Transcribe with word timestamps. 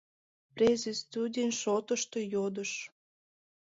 Презе 0.55 0.91
студень 1.01 1.55
шотышто 1.61 2.19
йодыш 2.33 2.71